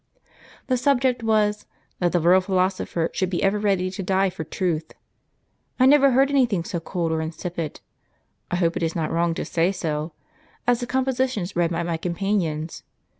The 0.65 0.77
subject 0.77 1.21
was, 1.21 1.67
'That 1.99 2.13
the 2.13 2.19
real 2.19 2.41
philosopher 2.41 3.11
should 3.13 3.29
be 3.29 3.43
ever 3.43 3.59
ready 3.59 3.91
to 3.91 4.01
die 4.01 4.31
for 4.31 4.43
truth.' 4.43 4.93
I 5.79 5.85
never 5.85 6.09
heard 6.09 6.31
anything 6.31 6.63
so 6.63 6.79
cold 6.79 7.11
or 7.11 7.21
insipid 7.21 7.81
(I 8.49 8.55
hope 8.55 8.75
it 8.75 8.81
is 8.81 8.95
not 8.95 9.11
wrong 9.11 9.35
to 9.35 9.45
say 9.45 9.71
so) 9.71 10.13
as 10.65 10.79
the 10.79 10.87
compositions 10.87 11.55
read 11.55 11.69
by 11.69 11.83
my 11.83 11.97
companions. 11.97 12.81